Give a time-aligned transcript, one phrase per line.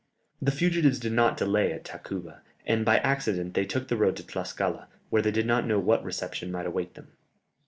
[0.41, 4.23] The fugitives did not delay at Tacuba, and by accident they took the road to
[4.23, 7.09] Tlascala, where they did not know what reception might await them.